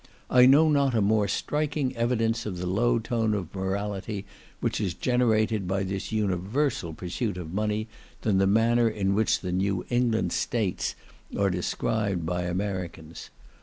[0.31, 4.25] I know not a more striking evidence of the low tone of morality
[4.59, 7.87] which is generated by this universal pursuit of money,
[8.23, 10.95] than the manner in which the New England States
[11.37, 13.29] are described by Americans.